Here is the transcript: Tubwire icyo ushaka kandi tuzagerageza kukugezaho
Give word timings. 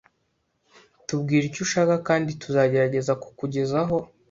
Tubwire 1.07 1.43
icyo 1.47 1.61
ushaka 1.65 1.95
kandi 2.07 2.29
tuzagerageza 2.41 3.13
kukugezaho 3.23 3.97